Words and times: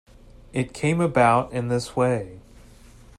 It 0.51 0.73
came 0.73 0.99
about 0.99 1.53
in 1.53 1.67
this 1.67 1.95
way. 1.95 2.39